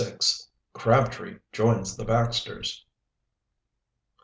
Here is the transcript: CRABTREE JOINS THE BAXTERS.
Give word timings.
CRABTREE 0.73 1.41
JOINS 1.51 1.95
THE 1.95 2.05
BAXTERS. 2.05 2.85